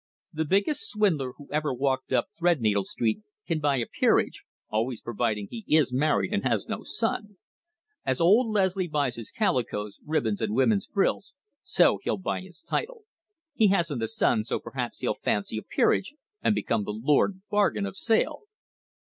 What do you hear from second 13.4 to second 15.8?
He hasn't a son, so perhaps he'll fancy a